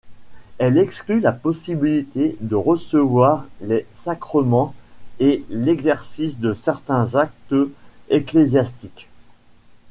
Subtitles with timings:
[0.57, 4.73] Elle exclut la possibilité de recevoir les sacrements
[5.19, 7.53] et l'exercice de certains actes
[8.09, 9.07] ecclésiastiques.